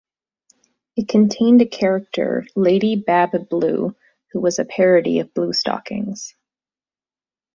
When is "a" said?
1.61-1.67, 4.57-4.65